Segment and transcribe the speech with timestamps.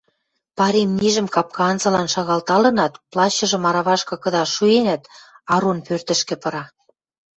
[0.57, 5.03] Пар имнижӹм капка анзылан шагалталынат, плащыжым аравашкы кыдаш шуэнӓт,
[5.53, 6.63] Арон пӧртӹшкӹ пыра.